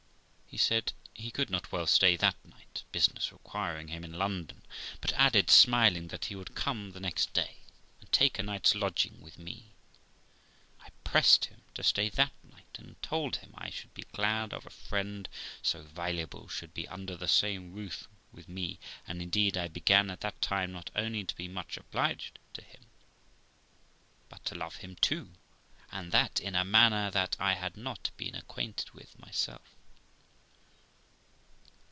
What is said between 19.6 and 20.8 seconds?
began at that time